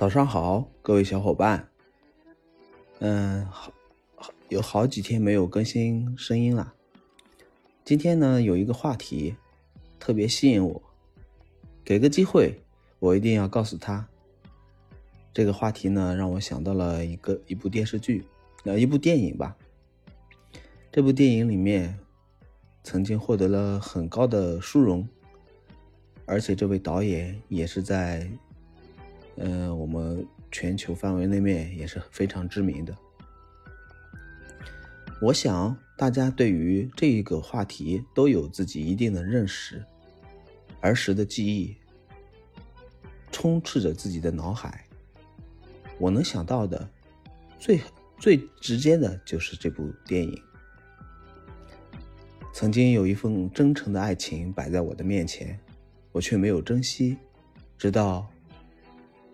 [0.00, 1.68] 早上好，各位小伙伴。
[3.00, 3.70] 嗯，好，
[4.48, 6.72] 有好几天没有更新声音了。
[7.84, 9.36] 今天呢，有一个话题
[9.98, 10.82] 特别吸引我，
[11.84, 12.62] 给个机会，
[12.98, 14.08] 我一定要告诉他。
[15.34, 18.24] 这个话题呢，让我想到了一个一部电视剧，
[18.64, 19.54] 呃，一部电影吧。
[20.90, 21.98] 这部电影里面
[22.82, 25.06] 曾经获得了很高的殊荣，
[26.24, 28.26] 而且这位导演也是在，
[29.42, 32.94] 嗯，我们全球范围内面也是非常知名的。
[35.22, 39.82] 我想大家对于这一个话题都有自己一定的认识，
[40.80, 41.74] 儿时的记忆
[43.32, 44.84] 充斥着自己的脑海。
[45.98, 46.88] 我能想到的
[47.58, 47.80] 最
[48.18, 50.42] 最直接的就是这部电影。
[52.52, 55.58] 曾经有一份真诚的爱情摆在我的面前，
[56.12, 57.16] 我却没有珍惜，
[57.78, 58.30] 直到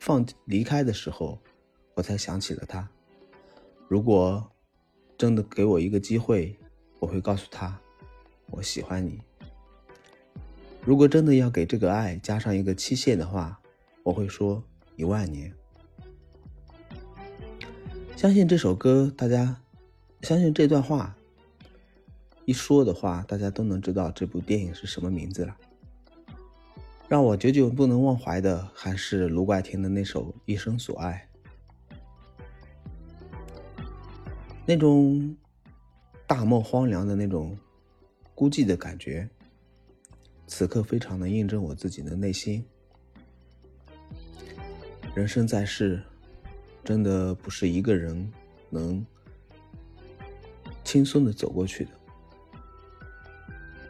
[0.00, 1.38] 放离开的时候，
[1.94, 2.88] 我才想起了他。
[3.86, 4.50] 如果
[5.18, 6.56] 真的给我一个机会，
[6.98, 7.78] 我会告诉他，
[8.46, 9.20] 我喜欢你。
[10.82, 13.60] 如果真的要给这个爱加上一个期限的话，
[14.02, 14.64] 我会说
[14.96, 15.54] 一万年。
[18.16, 19.60] 相信这首歌，大家
[20.22, 21.14] 相信这段话。
[22.46, 25.54] 一说的话，大家都能知道这部电影是什么名字了。
[27.10, 31.28] 让我久久不能忘怀的，还是卢冠廷的那首《一生所爱》，
[34.64, 35.36] 那种
[36.24, 37.58] 大漠荒凉的那种
[38.32, 39.28] 孤寂的感觉，
[40.46, 42.64] 此刻非常能印证我自己的内心。
[45.12, 46.00] 人生在世，
[46.84, 48.32] 真的不是一个人
[48.68, 49.04] 能
[50.84, 51.90] 轻松的走过去的。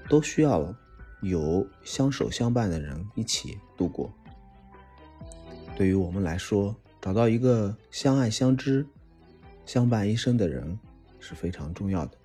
[0.08, 0.74] 都需要
[1.20, 4.12] 有相守相伴的人一起度过。
[5.76, 8.86] 对于我们来说，找到一个相爱相知、
[9.64, 10.78] 相伴一生的人
[11.18, 12.18] 是非常重要的。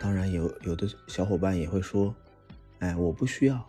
[0.00, 2.14] 当然，有有的小伙伴也会说
[2.80, 3.64] ：“哎，我不需要。”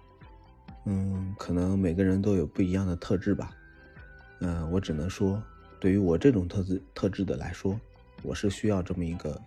[0.86, 3.52] 嗯，可能每个人都有不一样的特质吧。
[4.40, 5.42] 嗯，我只能说，
[5.80, 7.80] 对于我这种特质特质的来说，
[8.24, 9.40] 我是需要这么一个。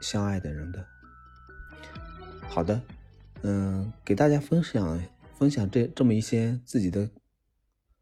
[0.00, 0.86] 相爱的人的，
[2.48, 2.80] 好的，
[3.42, 5.00] 嗯，给大家分享
[5.34, 7.08] 分享这这么一些自己的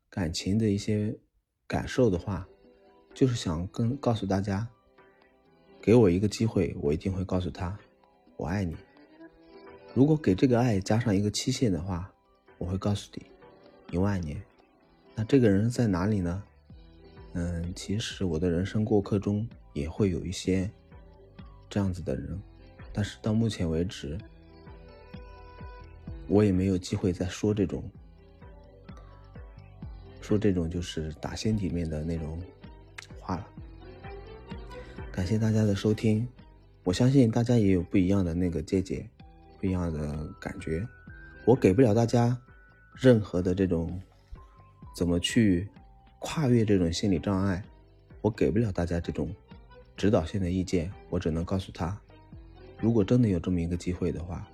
[0.08, 1.14] 感情的一些
[1.66, 2.48] 感受的话，
[3.12, 4.66] 就是想跟告诉大家，
[5.82, 7.76] 给我一个机会，我一定会告诉他，
[8.36, 8.74] 我爱你。
[9.92, 12.10] 如果给这个爱加上一个期限的话，
[12.56, 13.26] 我会告诉你，
[13.90, 14.40] 一万年。
[15.14, 16.42] 那这个人在哪里呢？
[17.34, 20.70] 嗯，其实我的人生过客中也会有一些。
[21.68, 22.40] 这样子的人，
[22.92, 24.16] 但是到目前为止，
[26.28, 27.82] 我也没有机会再说这种，
[30.20, 32.38] 说这种就是打心底面的那种
[33.20, 33.46] 话了。
[35.12, 36.26] 感谢大家的收听，
[36.84, 39.08] 我相信大家也有不一样的那个见解，
[39.60, 40.86] 不一样的感觉。
[41.44, 42.36] 我给不了大家
[42.94, 44.00] 任何的这种
[44.96, 45.68] 怎么去
[46.18, 47.64] 跨越这种心理障碍，
[48.20, 49.34] 我给不了大家这种。
[49.96, 51.98] 指导性的意见，我只能告诉他：
[52.78, 54.46] 如果真的有这么一个机会的话，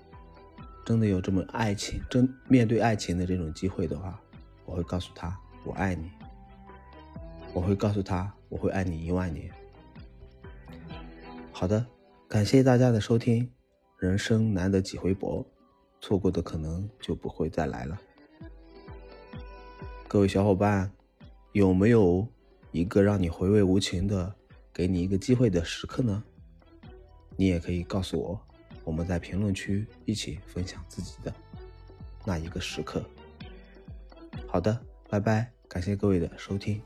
[0.85, 4.21] 真的有这么爱情，真面对爱情的这种机会的话，
[4.65, 6.11] 我会告诉他我爱你。
[7.55, 9.51] 我会告诉他我会爱你一万年。
[11.53, 11.87] 好的，
[12.29, 13.51] 感谢大家的收听。
[13.99, 15.47] 人生难得几回搏，
[16.01, 18.01] 错过的可能就不会再来了。
[20.09, 20.91] 各位小伙伴，
[21.53, 22.27] 有没有
[22.73, 24.35] 一个让你回味无穷的？
[24.75, 26.25] 给你一个机会的时刻呢，
[27.37, 28.41] 你也可以告诉我，
[28.85, 31.33] 我们在评论区一起分享自己的
[32.25, 33.05] 那一个时刻。
[34.47, 34.79] 好的，
[35.09, 36.81] 拜拜，感谢各位的收听。